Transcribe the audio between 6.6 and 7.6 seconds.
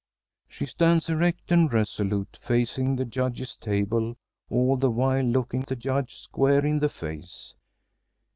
in the face.